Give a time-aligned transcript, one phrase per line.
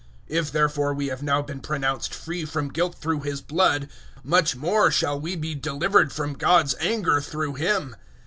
[0.31, 3.87] 005:009 If therefore we have now been pronounced free from guilt through His blood,
[4.23, 7.95] much more shall we be delivered from God's anger through Him.